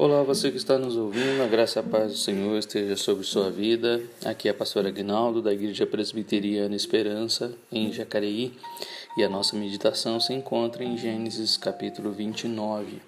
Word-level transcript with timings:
Olá, 0.00 0.22
você 0.22 0.48
que 0.52 0.56
está 0.56 0.78
nos 0.78 0.96
ouvindo, 0.96 1.42
a 1.42 1.48
graça 1.48 1.80
e 1.80 1.82
a 1.82 1.82
paz 1.82 2.12
do 2.12 2.16
Senhor 2.18 2.56
esteja 2.56 2.96
sobre 2.96 3.24
sua 3.24 3.50
vida. 3.50 4.00
Aqui 4.24 4.46
é 4.46 4.52
a 4.52 4.54
pastora 4.54 4.90
Aguinaldo, 4.90 5.42
da 5.42 5.52
Igreja 5.52 5.84
Presbiteriana 5.84 6.76
Esperança, 6.76 7.52
em 7.72 7.92
Jacareí, 7.92 8.52
e 9.16 9.24
a 9.24 9.28
nossa 9.28 9.56
meditação 9.56 10.20
se 10.20 10.32
encontra 10.32 10.84
em 10.84 10.96
Gênesis 10.96 11.56
capítulo 11.56 12.12
29. 12.12 13.02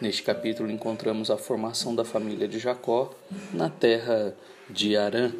Neste 0.00 0.22
capítulo 0.22 0.70
encontramos 0.70 1.32
a 1.32 1.36
formação 1.36 1.96
da 1.96 2.04
família 2.04 2.46
de 2.46 2.60
Jacó 2.60 3.12
na 3.52 3.68
terra 3.68 4.32
de 4.70 4.96
Arã. 4.96 5.32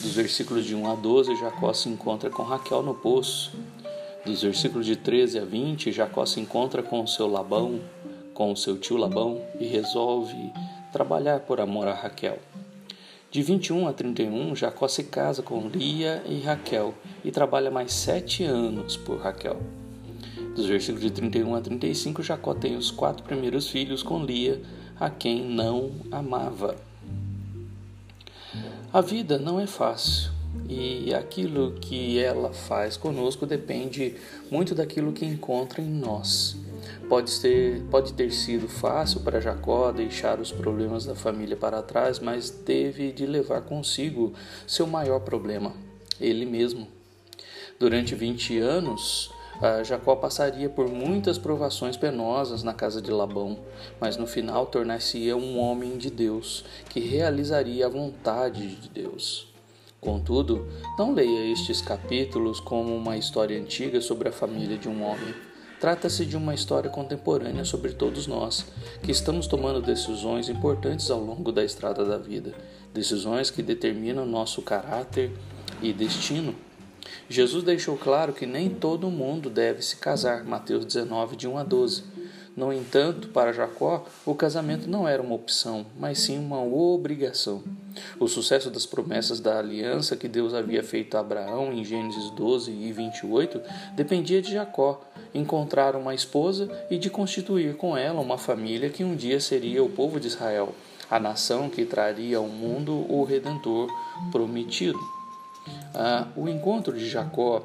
Dos 0.00 0.14
versículos 0.14 0.66
de 0.66 0.74
1 0.74 0.86
a 0.86 0.96
12, 0.96 1.34
Jacó 1.36 1.72
se 1.72 1.88
encontra 1.88 2.28
com 2.28 2.42
Raquel 2.42 2.82
no 2.82 2.94
poço. 2.94 3.52
Dos 4.26 4.42
versículos 4.42 4.84
de 4.84 4.96
13 4.96 5.38
a 5.38 5.46
20, 5.46 5.90
Jacó 5.90 6.26
se 6.26 6.40
encontra 6.40 6.82
com 6.82 7.02
o 7.02 7.08
seu 7.08 7.26
Labão, 7.26 7.80
com 8.40 8.52
o 8.52 8.56
seu 8.56 8.78
tio 8.78 8.96
Labão, 8.96 9.38
e 9.60 9.66
resolve 9.66 10.34
trabalhar 10.90 11.40
por 11.40 11.60
amor 11.60 11.86
a 11.86 11.92
Raquel. 11.92 12.38
De 13.30 13.42
21 13.42 13.86
a 13.86 13.92
31, 13.92 14.56
Jacó 14.56 14.88
se 14.88 15.04
casa 15.04 15.42
com 15.42 15.68
Lia 15.68 16.22
e 16.26 16.40
Raquel 16.40 16.94
e 17.22 17.30
trabalha 17.30 17.70
mais 17.70 17.92
sete 17.92 18.42
anos 18.42 18.96
por 18.96 19.18
Raquel. 19.18 19.60
Dos 20.56 20.64
versículos 20.64 21.02
de 21.02 21.10
31 21.10 21.54
a 21.54 21.60
35, 21.60 22.22
Jacó 22.22 22.54
tem 22.54 22.76
os 22.76 22.90
quatro 22.90 23.22
primeiros 23.24 23.68
filhos 23.68 24.02
com 24.02 24.24
Lia, 24.24 24.58
a 24.98 25.10
quem 25.10 25.44
não 25.44 25.90
amava. 26.10 26.76
A 28.90 29.02
vida 29.02 29.38
não 29.38 29.60
é 29.60 29.66
fácil 29.66 30.32
e 30.66 31.12
aquilo 31.12 31.72
que 31.72 32.18
ela 32.18 32.54
faz 32.54 32.96
conosco 32.96 33.44
depende 33.44 34.14
muito 34.50 34.74
daquilo 34.74 35.12
que 35.12 35.26
encontra 35.26 35.82
em 35.82 35.90
nós. 35.90 36.56
Pode, 37.10 37.28
ser, 37.30 37.82
pode 37.90 38.12
ter 38.12 38.30
sido 38.30 38.68
fácil 38.68 39.22
para 39.22 39.40
Jacó 39.40 39.90
deixar 39.90 40.38
os 40.38 40.52
problemas 40.52 41.04
da 41.04 41.16
família 41.16 41.56
para 41.56 41.82
trás, 41.82 42.20
mas 42.20 42.50
teve 42.50 43.10
de 43.10 43.26
levar 43.26 43.62
consigo 43.62 44.32
seu 44.64 44.86
maior 44.86 45.18
problema, 45.18 45.74
ele 46.20 46.46
mesmo. 46.46 46.86
Durante 47.80 48.14
20 48.14 48.60
anos, 48.60 49.28
Jacó 49.84 50.14
passaria 50.14 50.68
por 50.68 50.88
muitas 50.88 51.36
provações 51.36 51.96
penosas 51.96 52.62
na 52.62 52.72
casa 52.72 53.02
de 53.02 53.10
Labão, 53.10 53.58
mas 54.00 54.16
no 54.16 54.28
final 54.28 54.66
tornar-se-ia 54.66 55.36
um 55.36 55.58
homem 55.58 55.98
de 55.98 56.10
Deus, 56.10 56.64
que 56.88 57.00
realizaria 57.00 57.86
a 57.86 57.90
vontade 57.90 58.76
de 58.76 58.88
Deus. 58.88 59.48
Contudo, 60.00 60.68
não 60.96 61.12
leia 61.12 61.52
estes 61.52 61.82
capítulos 61.82 62.60
como 62.60 62.94
uma 62.96 63.16
história 63.16 63.58
antiga 63.58 64.00
sobre 64.00 64.28
a 64.28 64.32
família 64.32 64.78
de 64.78 64.88
um 64.88 65.02
homem. 65.02 65.49
Trata-se 65.80 66.26
de 66.26 66.36
uma 66.36 66.52
história 66.52 66.90
contemporânea 66.90 67.64
sobre 67.64 67.94
todos 67.94 68.26
nós, 68.26 68.66
que 69.02 69.10
estamos 69.10 69.46
tomando 69.46 69.80
decisões 69.80 70.50
importantes 70.50 71.10
ao 71.10 71.18
longo 71.18 71.50
da 71.50 71.64
estrada 71.64 72.04
da 72.04 72.18
vida, 72.18 72.52
decisões 72.92 73.50
que 73.50 73.62
determinam 73.62 74.26
nosso 74.26 74.60
caráter 74.60 75.32
e 75.80 75.90
destino. 75.90 76.54
Jesus 77.30 77.64
deixou 77.64 77.96
claro 77.96 78.34
que 78.34 78.44
nem 78.44 78.68
todo 78.68 79.10
mundo 79.10 79.48
deve 79.48 79.80
se 79.80 79.96
casar, 79.96 80.44
Mateus 80.44 80.84
19, 80.84 81.34
de 81.34 81.48
1 81.48 81.56
a 81.56 81.64
12. 81.64 82.04
No 82.60 82.74
entanto, 82.74 83.28
para 83.28 83.54
Jacó, 83.54 84.04
o 84.26 84.34
casamento 84.34 84.86
não 84.86 85.08
era 85.08 85.22
uma 85.22 85.34
opção, 85.34 85.86
mas 85.98 86.18
sim 86.18 86.38
uma 86.38 86.62
obrigação. 86.62 87.62
O 88.18 88.28
sucesso 88.28 88.70
das 88.70 88.84
promessas 88.84 89.40
da 89.40 89.58
aliança 89.58 90.14
que 90.14 90.28
Deus 90.28 90.52
havia 90.52 90.82
feito 90.82 91.16
a 91.16 91.20
Abraão 91.20 91.72
em 91.72 91.82
Gênesis 91.82 92.30
12 92.32 92.70
e 92.70 92.92
28 92.92 93.62
dependia 93.96 94.42
de 94.42 94.52
Jacó 94.52 95.00
encontrar 95.34 95.96
uma 95.96 96.14
esposa 96.14 96.68
e 96.90 96.98
de 96.98 97.08
constituir 97.08 97.78
com 97.78 97.96
ela 97.96 98.20
uma 98.20 98.36
família 98.36 98.90
que 98.90 99.02
um 99.02 99.16
dia 99.16 99.40
seria 99.40 99.82
o 99.82 99.88
povo 99.88 100.20
de 100.20 100.26
Israel, 100.26 100.74
a 101.10 101.18
nação 101.18 101.70
que 101.70 101.86
traria 101.86 102.36
ao 102.36 102.46
mundo 102.46 102.92
o 103.10 103.24
Redentor 103.24 103.88
prometido. 104.30 105.00
Ah, 105.94 106.26
o 106.36 106.46
encontro 106.46 106.94
de 106.98 107.08
Jacó 107.08 107.62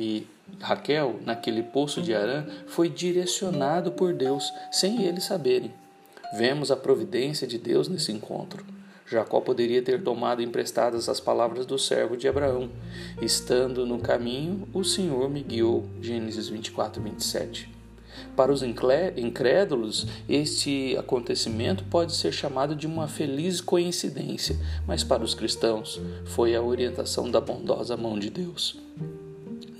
e 0.00 0.26
Raquel 0.58 1.20
naquele 1.26 1.62
poço 1.62 2.00
de 2.00 2.14
Arã 2.14 2.46
foi 2.66 2.88
direcionado 2.88 3.92
por 3.92 4.14
Deus 4.14 4.50
sem 4.72 5.02
eles 5.02 5.24
saberem. 5.24 5.72
Vemos 6.38 6.70
a 6.70 6.76
providência 6.76 7.46
de 7.46 7.58
Deus 7.58 7.86
nesse 7.86 8.10
encontro. 8.10 8.64
Jacó 9.06 9.40
poderia 9.40 9.82
ter 9.82 10.02
tomado 10.02 10.40
emprestadas 10.40 11.08
as 11.08 11.20
palavras 11.20 11.66
do 11.66 11.78
servo 11.78 12.16
de 12.16 12.26
Abraão. 12.26 12.70
Estando 13.20 13.84
no 13.84 13.98
caminho, 13.98 14.66
o 14.72 14.84
Senhor 14.84 15.28
me 15.28 15.42
guiou. 15.42 15.84
Gênesis 16.00 16.48
24, 16.48 17.02
27. 17.02 17.68
Para 18.34 18.52
os 18.52 18.62
incrédulos, 18.62 20.06
este 20.28 20.96
acontecimento 20.96 21.84
pode 21.84 22.14
ser 22.14 22.32
chamado 22.32 22.74
de 22.74 22.86
uma 22.86 23.06
feliz 23.08 23.60
coincidência, 23.60 24.56
mas 24.86 25.04
para 25.04 25.22
os 25.22 25.34
cristãos 25.34 26.00
foi 26.24 26.54
a 26.54 26.62
orientação 26.62 27.30
da 27.30 27.40
bondosa 27.40 27.96
mão 27.96 28.18
de 28.18 28.30
Deus. 28.30 28.78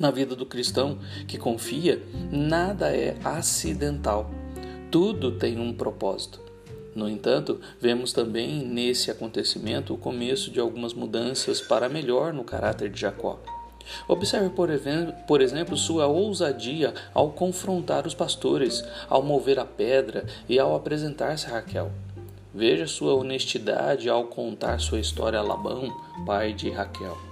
Na 0.01 0.11
vida 0.11 0.35
do 0.35 0.47
cristão 0.47 0.99
que 1.29 1.37
confia, 1.37 2.03
nada 2.33 2.89
é 2.97 3.19
acidental. 3.23 4.31
Tudo 4.91 5.33
tem 5.33 5.59
um 5.61 5.75
propósito. 5.75 6.41
No 6.97 7.07
entanto, 7.07 7.61
vemos 7.79 8.11
também 8.11 8.65
nesse 8.65 9.11
acontecimento 9.11 9.93
o 9.93 9.99
começo 9.99 10.51
de 10.51 10.59
algumas 10.59 10.95
mudanças 10.95 11.61
para 11.61 11.87
melhor 11.87 12.33
no 12.33 12.45
caráter 12.45 12.89
de 12.89 12.99
Jacó. 12.99 13.39
Observe, 14.09 14.49
por, 14.49 15.41
exemplo, 15.41 15.77
sua 15.77 16.07
ousadia 16.07 16.95
ao 17.13 17.33
confrontar 17.33 18.07
os 18.07 18.15
pastores, 18.15 18.83
ao 19.07 19.23
mover 19.23 19.59
a 19.59 19.67
pedra 19.67 20.25
e 20.49 20.59
ao 20.59 20.75
apresentar-se 20.75 21.47
a 21.47 21.51
Raquel. 21.51 21.93
Veja 22.55 22.87
sua 22.87 23.15
honestidade 23.15 24.09
ao 24.09 24.25
contar 24.25 24.81
sua 24.81 24.99
história 24.99 25.39
a 25.39 25.43
Labão, 25.43 25.95
pai 26.25 26.55
de 26.55 26.71
Raquel. 26.71 27.30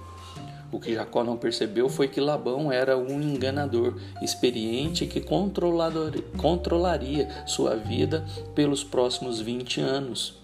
O 0.71 0.79
que 0.79 0.93
Jacó 0.93 1.23
não 1.23 1.35
percebeu 1.35 1.89
foi 1.89 2.07
que 2.07 2.21
Labão 2.21 2.71
era 2.71 2.95
um 2.95 3.21
enganador, 3.21 3.95
experiente 4.21 5.07
que 5.07 5.21
controlaria 5.21 7.27
sua 7.47 7.75
vida 7.75 8.23
pelos 8.53 8.83
próximos 8.83 9.41
20 9.41 9.81
anos. 9.81 10.37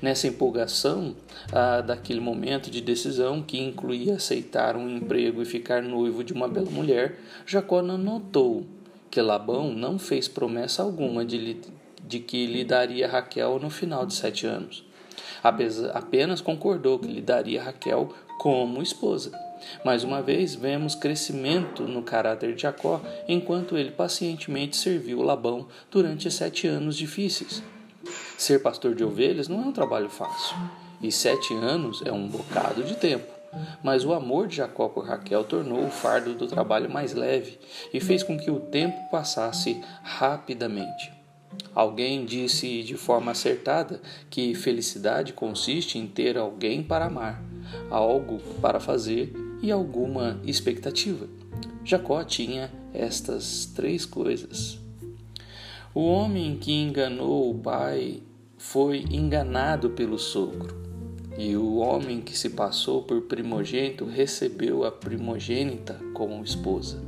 Nessa 0.00 0.28
empolgação 0.28 1.14
ah, 1.52 1.80
daquele 1.80 2.20
momento 2.20 2.70
de 2.70 2.80
decisão, 2.80 3.42
que 3.42 3.58
incluía 3.58 4.14
aceitar 4.14 4.76
um 4.76 4.88
emprego 4.88 5.42
e 5.42 5.44
ficar 5.44 5.82
noivo 5.82 6.22
de 6.22 6.32
uma 6.32 6.48
bela 6.48 6.70
mulher, 6.70 7.18
Jacó 7.44 7.82
não 7.82 7.98
notou 7.98 8.64
que 9.10 9.20
Labão 9.20 9.72
não 9.72 9.98
fez 9.98 10.26
promessa 10.26 10.82
alguma 10.82 11.24
de, 11.24 11.60
de 12.02 12.20
que 12.20 12.46
lhe 12.46 12.64
daria 12.64 13.08
Raquel 13.08 13.58
no 13.58 13.70
final 13.70 14.06
de 14.06 14.14
sete 14.14 14.46
anos. 14.46 14.84
Apenas 15.42 16.40
concordou 16.40 16.98
que 16.98 17.08
lhe 17.08 17.20
daria 17.20 17.62
Raquel 17.62 18.12
como 18.38 18.82
esposa. 18.82 19.32
Mais 19.84 20.04
uma 20.04 20.20
vez, 20.20 20.54
vemos 20.54 20.94
crescimento 20.94 21.84
no 21.84 22.02
caráter 22.02 22.54
de 22.54 22.62
Jacó 22.62 23.00
enquanto 23.28 23.76
ele 23.76 23.90
pacientemente 23.90 24.76
serviu 24.76 25.22
Labão 25.22 25.66
durante 25.90 26.30
sete 26.30 26.66
anos 26.66 26.96
difíceis. 26.96 27.62
Ser 28.36 28.60
pastor 28.62 28.94
de 28.94 29.04
ovelhas 29.04 29.48
não 29.48 29.62
é 29.62 29.66
um 29.66 29.72
trabalho 29.72 30.10
fácil, 30.10 30.56
e 31.00 31.10
sete 31.10 31.54
anos 31.54 32.02
é 32.04 32.12
um 32.12 32.28
bocado 32.28 32.82
de 32.82 32.94
tempo. 32.96 33.32
Mas 33.82 34.04
o 34.04 34.12
amor 34.12 34.48
de 34.48 34.56
Jacó 34.56 34.88
por 34.88 35.06
Raquel 35.06 35.44
tornou 35.44 35.84
o 35.84 35.90
fardo 35.90 36.34
do 36.34 36.46
trabalho 36.46 36.90
mais 36.90 37.14
leve 37.14 37.58
e 37.92 38.00
fez 38.00 38.22
com 38.22 38.36
que 38.36 38.50
o 38.50 38.58
tempo 38.58 38.96
passasse 39.10 39.80
rapidamente. 40.02 41.12
Alguém 41.74 42.24
disse 42.24 42.82
de 42.82 42.96
forma 42.96 43.32
acertada 43.32 44.00
que 44.30 44.54
felicidade 44.54 45.32
consiste 45.32 45.98
em 45.98 46.06
ter 46.06 46.38
alguém 46.38 46.82
para 46.82 47.06
amar, 47.06 47.42
algo 47.90 48.38
para 48.60 48.78
fazer 48.78 49.32
e 49.60 49.72
alguma 49.72 50.40
expectativa. 50.44 51.26
Jacó 51.84 52.22
tinha 52.22 52.70
estas 52.92 53.66
três 53.66 54.06
coisas. 54.06 54.78
O 55.92 56.06
homem 56.06 56.56
que 56.56 56.72
enganou 56.72 57.50
o 57.50 57.58
pai 57.58 58.22
foi 58.56 59.04
enganado 59.10 59.90
pelo 59.90 60.18
sogro, 60.18 60.74
e 61.36 61.56
o 61.56 61.76
homem 61.76 62.20
que 62.20 62.36
se 62.36 62.50
passou 62.50 63.02
por 63.02 63.22
primogênito 63.22 64.04
recebeu 64.04 64.84
a 64.84 64.90
primogênita 64.90 66.00
como 66.12 66.42
esposa. 66.44 67.02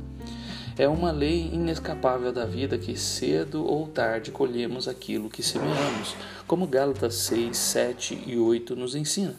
É 0.79 0.87
uma 0.87 1.09
lei 1.09 1.49
inescapável 1.51 2.31
da 2.31 2.45
vida 2.45 2.77
que 2.77 2.95
cedo 2.95 3.65
ou 3.65 3.87
tarde 3.87 4.29
colhemos 4.29 4.87
aquilo 4.87 5.27
que 5.27 5.41
semeamos, 5.41 6.15
como 6.45 6.67
Gálatas 6.67 7.15
6, 7.15 7.57
7 7.57 8.23
e 8.27 8.37
8 8.37 8.75
nos 8.75 8.93
ensina. 8.93 9.33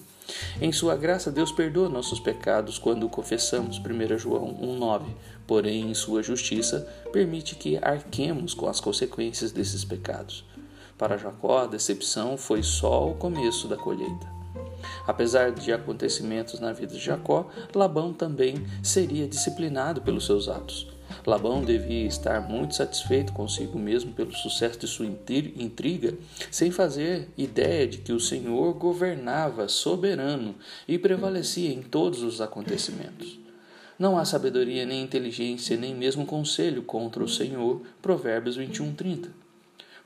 Em 0.61 0.73
sua 0.73 0.97
graça, 0.97 1.31
Deus 1.31 1.53
perdoa 1.53 1.89
nossos 1.89 2.19
pecados 2.19 2.77
quando 2.77 3.09
confessamos, 3.09 3.79
1 3.79 4.19
João 4.19 4.53
1,9. 4.53 5.05
Porém, 5.47 5.89
em 5.89 5.95
sua 5.95 6.25
justiça, 6.25 6.89
permite 7.13 7.55
que 7.55 7.79
arquemos 7.81 8.53
com 8.53 8.69
as 8.69 8.81
consequências 8.81 9.53
desses 9.53 9.85
pecados. 9.85 10.45
Para 10.99 11.17
Jacó, 11.17 11.59
a 11.59 11.67
decepção 11.67 12.37
foi 12.37 12.65
só 12.65 13.09
o 13.09 13.15
começo 13.15 13.69
da 13.69 13.77
colheita. 13.77 14.27
Apesar 15.07 15.53
de 15.53 15.73
acontecimentos 15.73 16.59
na 16.59 16.73
vida 16.73 16.95
de 16.95 17.01
Jacó, 17.01 17.49
Labão 17.73 18.13
também 18.13 18.67
seria 18.83 19.29
disciplinado 19.29 20.03
pelos 20.03 20.27
seus 20.27 20.49
atos. 20.49 20.98
Labão 21.29 21.63
devia 21.63 22.07
estar 22.07 22.41
muito 22.41 22.75
satisfeito 22.75 23.35
consigo 23.35 23.79
mesmo 23.79 24.15
pelo 24.15 24.33
sucesso 24.33 24.79
de 24.79 24.87
sua 24.87 25.05
intriga, 25.05 26.15
sem 26.51 26.71
fazer 26.71 27.29
ideia 27.37 27.87
de 27.87 27.99
que 27.99 28.15
o 28.15 28.19
Senhor 28.19 28.73
governava 28.73 29.69
soberano 29.69 30.55
e 30.89 30.99
prevalecia 30.99 31.71
em 31.71 31.83
todos 31.83 32.23
os 32.23 32.41
acontecimentos. 32.41 33.39
Não 33.99 34.17
há 34.17 34.25
sabedoria, 34.25 34.87
nem 34.87 35.03
inteligência, 35.03 35.77
nem 35.77 35.95
mesmo 35.95 36.25
conselho 36.25 36.83
contra 36.83 37.23
o 37.23 37.29
Senhor. 37.29 37.83
Provérbios 38.01 38.57
21, 38.57 38.95
30. 38.95 39.29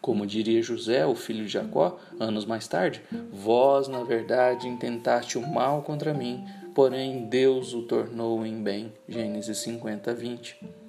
Como 0.00 0.26
diria 0.26 0.60
José, 0.60 1.06
o 1.06 1.14
filho 1.14 1.44
de 1.44 1.52
Jacó, 1.52 2.00
anos 2.19 2.44
mais 2.44 2.66
tarde: 2.66 3.00
Vós, 3.30 3.86
na 3.86 4.02
verdade, 4.02 4.66
intentaste 4.66 5.38
o 5.38 5.46
mal 5.46 5.82
contra 5.82 6.12
mim, 6.12 6.44
porém 6.74 7.28
Deus 7.28 7.74
o 7.74 7.82
tornou 7.82 8.44
em 8.44 8.60
bem. 8.60 8.92
Gênesis 9.08 9.58
50, 9.58 10.12
20. 10.12 10.81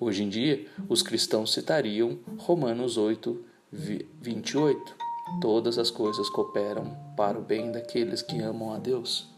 Hoje 0.00 0.22
em 0.22 0.28
dia, 0.28 0.66
os 0.88 1.02
cristãos 1.02 1.52
citariam 1.52 2.18
Romanos 2.38 2.96
8, 2.96 3.44
28. 3.72 4.96
Todas 5.40 5.78
as 5.78 5.90
coisas 5.90 6.28
cooperam 6.30 6.96
para 7.16 7.38
o 7.38 7.42
bem 7.42 7.70
daqueles 7.70 8.22
que 8.22 8.40
amam 8.40 8.72
a 8.72 8.78
Deus. 8.78 9.28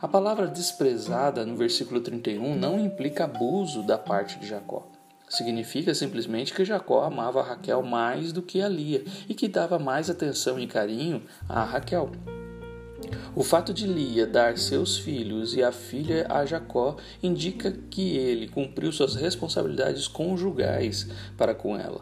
A 0.00 0.06
palavra 0.06 0.46
desprezada 0.46 1.46
no 1.46 1.56
versículo 1.56 2.00
31 2.00 2.54
não 2.56 2.78
implica 2.78 3.24
abuso 3.24 3.82
da 3.86 3.96
parte 3.96 4.38
de 4.38 4.46
Jacó. 4.46 4.86
Significa 5.28 5.94
simplesmente 5.94 6.54
que 6.54 6.64
Jacó 6.64 7.02
amava 7.02 7.42
Raquel 7.42 7.82
mais 7.82 8.32
do 8.32 8.42
que 8.42 8.60
a 8.60 8.68
Lia 8.68 9.04
e 9.28 9.34
que 9.34 9.48
dava 9.48 9.78
mais 9.78 10.08
atenção 10.08 10.58
e 10.58 10.66
carinho 10.66 11.22
a 11.48 11.64
Raquel. 11.64 12.10
O 13.38 13.44
fato 13.44 13.74
de 13.74 13.86
Lia 13.86 14.26
dar 14.26 14.56
seus 14.56 14.96
filhos 14.96 15.52
e 15.52 15.62
a 15.62 15.70
filha 15.70 16.24
a 16.26 16.46
Jacó 16.46 16.96
indica 17.22 17.70
que 17.90 18.16
ele 18.16 18.48
cumpriu 18.48 18.90
suas 18.90 19.14
responsabilidades 19.14 20.08
conjugais 20.08 21.06
para 21.36 21.54
com 21.54 21.76
ela. 21.76 22.00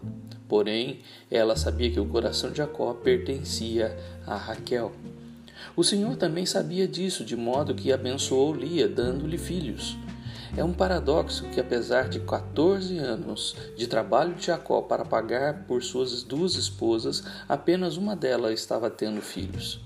Porém, 0.49 1.01
ela 1.29 1.57
sabia 1.57 1.91
que 1.91 1.99
o 1.99 2.07
coração 2.07 2.53
de 2.53 2.59
Jacó 2.59 2.95
pertencia 2.95 3.99
a 4.25 4.37
Raquel. 4.37 4.93
O 5.75 5.83
Senhor 5.83 6.15
também 6.15 6.47
sabia 6.47 6.87
disso, 6.87 7.25
de 7.25 7.35
modo 7.35 7.75
que 7.75 7.93
abençoou 7.93 8.55
Lia, 8.55 8.89
dando-lhe 8.89 9.37
filhos. 9.37 9.99
É 10.57 10.63
um 10.63 10.73
paradoxo 10.73 11.47
que, 11.47 11.59
apesar 11.59 12.09
de 12.09 12.21
14 12.21 12.97
anos 12.99 13.57
de 13.77 13.89
trabalho 13.89 14.35
de 14.35 14.47
Jacó 14.47 14.83
para 14.83 15.05
pagar 15.05 15.65
por 15.67 15.83
suas 15.83 16.23
duas 16.23 16.55
esposas, 16.55 17.25
apenas 17.49 17.97
uma 17.97 18.15
delas 18.15 18.61
estava 18.61 18.89
tendo 18.89 19.21
filhos. 19.21 19.81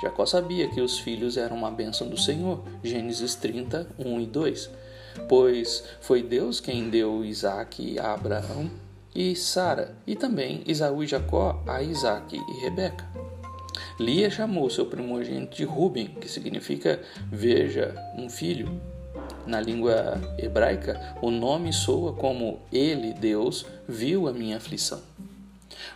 Jacó 0.00 0.26
sabia 0.26 0.68
que 0.68 0.80
os 0.80 0.98
filhos 0.98 1.36
eram 1.36 1.56
uma 1.56 1.70
bênção 1.70 2.08
do 2.08 2.18
Senhor, 2.18 2.62
Gênesis 2.82 3.34
30, 3.34 3.88
1 3.98 4.20
e 4.20 4.26
2, 4.26 4.70
pois 5.28 5.84
foi 6.00 6.22
Deus 6.22 6.60
quem 6.60 6.90
deu 6.90 7.24
Isaac 7.24 7.98
a 7.98 8.12
Abraão 8.12 8.70
e 9.14 9.34
Sara, 9.34 9.96
e 10.06 10.14
também 10.14 10.62
Isaú 10.66 11.02
e 11.02 11.06
Jacó 11.06 11.62
a 11.66 11.82
Isaac 11.82 12.36
e 12.36 12.60
Rebeca. 12.60 13.06
Lia 13.98 14.28
chamou 14.30 14.68
seu 14.68 14.84
primogênito 14.84 15.56
de 15.56 15.64
Ruben, 15.64 16.08
que 16.08 16.28
significa 16.28 17.00
veja 17.32 17.94
um 18.16 18.28
filho. 18.28 18.78
Na 19.46 19.60
língua 19.60 20.20
hebraica, 20.38 21.16
o 21.22 21.30
nome 21.30 21.72
soa 21.72 22.12
como 22.12 22.58
Ele, 22.70 23.14
Deus, 23.14 23.64
viu 23.88 24.28
a 24.28 24.32
minha 24.32 24.58
aflição. 24.58 25.00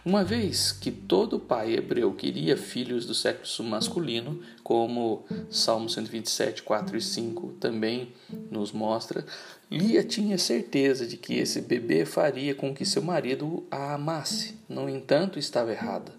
Uma 0.04 0.24
vez 0.24 0.72
que 0.72 0.90
todo 0.90 1.38
pai 1.38 1.74
hebreu 1.74 2.12
queria 2.12 2.56
filhos 2.56 3.06
do 3.06 3.14
sexo 3.14 3.62
masculino, 3.62 4.40
como 4.62 5.24
Salmo 5.50 5.88
127, 5.88 6.62
4 6.62 6.96
e 6.96 7.00
5 7.00 7.48
também 7.60 8.12
nos 8.50 8.72
mostra, 8.72 9.24
Lia 9.70 10.02
tinha 10.02 10.38
certeza 10.38 11.06
de 11.06 11.16
que 11.16 11.34
esse 11.34 11.60
bebê 11.60 12.04
faria 12.04 12.54
com 12.54 12.74
que 12.74 12.84
seu 12.84 13.02
marido 13.02 13.64
a 13.70 13.94
amasse. 13.94 14.56
No 14.68 14.88
entanto, 14.88 15.38
estava 15.38 15.70
errada. 15.70 16.12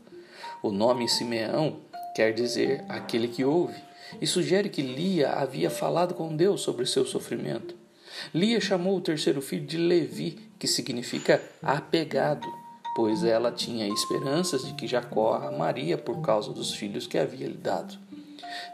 O 0.64 0.72
nome 0.72 1.10
Simeão 1.10 1.80
quer 2.16 2.34
dizer 2.34 2.84
aquele 2.88 3.28
que 3.28 3.44
ouve, 3.44 3.82
e 4.20 4.28
sugere 4.28 4.70
que 4.70 4.82
Lia 4.82 5.32
havia 5.32 5.70
falado 5.70 6.14
com 6.14 6.36
Deus 6.36 6.62
sobre 6.62 6.86
seu 6.86 7.06
sofrimento. 7.06 7.76
Lia 8.34 8.60
chamou 8.60 8.98
o 8.98 9.02
terceiro 9.02 9.42
filho 9.42 9.66
de 9.66 9.78
Levi, 9.78 10.38
que 10.60 10.68
significa 10.68 11.42
apegado, 11.62 12.48
pois 12.96 13.24
ela 13.24 13.52
tinha 13.52 13.88
esperanças 13.88 14.66
de 14.66 14.74
que 14.74 14.88
Jacó 14.88 15.36
amaria 15.36 15.98
por 15.98 16.22
causa 16.22 16.52
dos 16.52 16.74
filhos 16.74 17.08
que 17.08 17.18
havia 17.18 17.48
lhe 17.48 17.58
dado. 17.58 17.98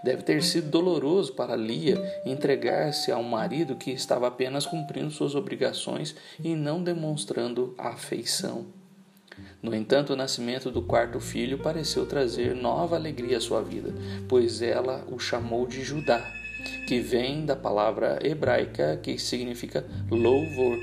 Deve 0.03 0.23
ter 0.23 0.43
sido 0.43 0.69
doloroso 0.69 1.33
para 1.33 1.55
Lia 1.55 2.01
entregar-se 2.25 3.11
a 3.11 3.17
um 3.17 3.23
marido 3.23 3.75
que 3.75 3.91
estava 3.91 4.27
apenas 4.27 4.65
cumprindo 4.65 5.11
suas 5.11 5.35
obrigações 5.35 6.15
e 6.43 6.55
não 6.55 6.81
demonstrando 6.81 7.75
afeição. 7.77 8.65
No 9.61 9.75
entanto, 9.75 10.13
o 10.13 10.15
nascimento 10.15 10.71
do 10.71 10.81
quarto 10.81 11.19
filho 11.19 11.59
pareceu 11.59 12.05
trazer 12.05 12.55
nova 12.55 12.95
alegria 12.95 13.37
à 13.37 13.41
sua 13.41 13.61
vida, 13.61 13.93
pois 14.27 14.61
ela 14.61 15.05
o 15.11 15.19
chamou 15.19 15.67
de 15.67 15.83
Judá, 15.83 16.25
que 16.87 16.99
vem 16.99 17.45
da 17.45 17.55
palavra 17.55 18.19
hebraica 18.23 18.97
que 19.01 19.17
significa 19.19 19.85
louvor. 20.09 20.77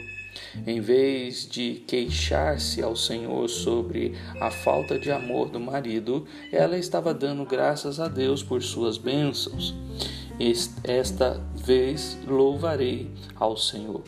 Em 0.66 0.80
vez 0.80 1.48
de 1.48 1.82
queixar-se 1.86 2.82
ao 2.82 2.96
Senhor 2.96 3.48
sobre 3.48 4.14
a 4.40 4.50
falta 4.50 4.98
de 4.98 5.10
amor 5.10 5.48
do 5.48 5.60
marido, 5.60 6.26
ela 6.50 6.78
estava 6.78 7.12
dando 7.12 7.44
graças 7.44 8.00
a 8.00 8.08
Deus 8.08 8.42
por 8.42 8.62
suas 8.62 8.96
bênçãos. 8.98 9.74
Esta 10.82 11.40
vez 11.54 12.18
louvarei 12.26 13.10
ao 13.36 13.56
Senhor. 13.56 14.02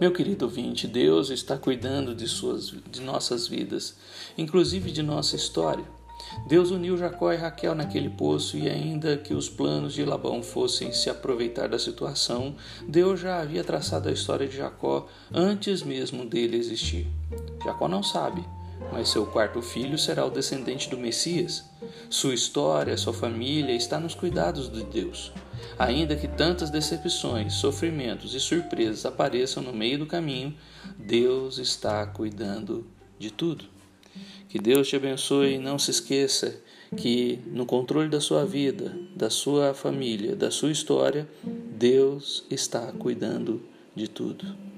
Meu 0.00 0.12
querido 0.12 0.46
ouvinte, 0.46 0.86
Deus 0.86 1.28
está 1.28 1.58
cuidando 1.58 2.14
de, 2.14 2.26
suas, 2.26 2.72
de 2.90 3.02
nossas 3.02 3.46
vidas, 3.46 3.96
inclusive 4.38 4.90
de 4.90 5.02
nossa 5.02 5.36
história. 5.36 5.84
Deus 6.46 6.70
uniu 6.70 6.96
Jacó 6.96 7.32
e 7.32 7.36
Raquel 7.36 7.74
naquele 7.74 8.10
poço, 8.10 8.56
e 8.56 8.68
ainda 8.68 9.16
que 9.16 9.34
os 9.34 9.48
planos 9.48 9.94
de 9.94 10.04
Labão 10.04 10.42
fossem 10.42 10.92
se 10.92 11.10
aproveitar 11.10 11.68
da 11.68 11.78
situação, 11.78 12.54
Deus 12.88 13.20
já 13.20 13.40
havia 13.40 13.64
traçado 13.64 14.08
a 14.08 14.12
história 14.12 14.48
de 14.48 14.56
Jacó 14.56 15.06
antes 15.32 15.82
mesmo 15.82 16.24
dele 16.24 16.56
existir. 16.56 17.06
Jacó 17.64 17.88
não 17.88 18.02
sabe, 18.02 18.44
mas 18.92 19.08
seu 19.08 19.26
quarto 19.26 19.60
filho 19.62 19.98
será 19.98 20.24
o 20.24 20.30
descendente 20.30 20.88
do 20.88 20.98
Messias. 20.98 21.64
Sua 22.08 22.34
história, 22.34 22.96
sua 22.96 23.12
família 23.12 23.74
está 23.74 24.00
nos 24.00 24.14
cuidados 24.14 24.70
de 24.70 24.82
Deus. 24.84 25.32
Ainda 25.78 26.16
que 26.16 26.26
tantas 26.26 26.70
decepções, 26.70 27.54
sofrimentos 27.54 28.34
e 28.34 28.40
surpresas 28.40 29.06
apareçam 29.06 29.62
no 29.62 29.72
meio 29.72 29.98
do 29.98 30.06
caminho, 30.06 30.54
Deus 30.98 31.58
está 31.58 32.06
cuidando 32.06 32.86
de 33.18 33.30
tudo. 33.30 33.79
Que 34.48 34.58
Deus 34.58 34.88
te 34.88 34.96
abençoe 34.96 35.54
e 35.54 35.58
não 35.58 35.78
se 35.78 35.90
esqueça 35.90 36.60
que 36.96 37.38
no 37.46 37.64
controle 37.64 38.08
da 38.08 38.20
sua 38.20 38.44
vida, 38.44 38.96
da 39.14 39.30
sua 39.30 39.74
família, 39.74 40.34
da 40.34 40.50
sua 40.50 40.72
história, 40.72 41.28
Deus 41.44 42.44
está 42.50 42.92
cuidando 42.92 43.62
de 43.94 44.08
tudo. 44.08 44.69